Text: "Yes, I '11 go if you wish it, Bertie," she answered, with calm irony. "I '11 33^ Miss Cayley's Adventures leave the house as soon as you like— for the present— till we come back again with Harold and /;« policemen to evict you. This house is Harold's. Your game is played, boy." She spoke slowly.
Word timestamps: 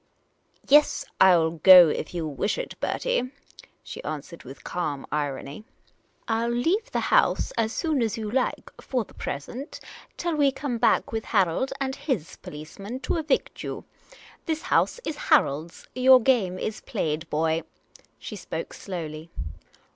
"Yes, 0.67 1.05
I 1.21 1.33
'11 1.33 1.59
go 1.61 1.87
if 1.89 2.11
you 2.11 2.25
wish 2.25 2.57
it, 2.57 2.73
Bertie," 2.79 3.29
she 3.83 4.03
answered, 4.03 4.41
with 4.43 4.63
calm 4.63 5.05
irony. 5.11 5.63
"I 6.27 6.45
'11 6.45 6.55
33^ 6.55 6.55
Miss 6.55 6.63
Cayley's 6.63 6.63
Adventures 6.71 6.73
leave 6.73 6.91
the 6.93 6.99
house 7.01 7.51
as 7.51 7.71
soon 7.73 8.01
as 8.01 8.17
you 8.17 8.31
like— 8.31 8.71
for 8.81 9.03
the 9.05 9.13
present— 9.13 9.79
till 10.17 10.35
we 10.35 10.51
come 10.51 10.79
back 10.79 11.01
again 11.01 11.09
with 11.11 11.25
Harold 11.25 11.71
and 11.79 11.99
/;« 12.21 12.41
policemen 12.41 12.99
to 13.01 13.17
evict 13.17 13.61
you. 13.61 13.85
This 14.47 14.63
house 14.63 14.99
is 15.05 15.17
Harold's. 15.29 15.85
Your 15.93 16.19
game 16.19 16.57
is 16.57 16.81
played, 16.81 17.29
boy." 17.29 17.61
She 18.17 18.35
spoke 18.35 18.73
slowly. 18.73 19.29